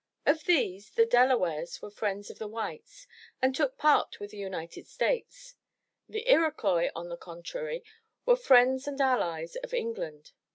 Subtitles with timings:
[0.25, 3.05] Of these, the Delawares were friends of the whites
[3.39, 5.53] and took part with the United States;
[6.09, 7.83] the Iroquois, on the contrary,
[8.25, 10.31] were friends and allies of England.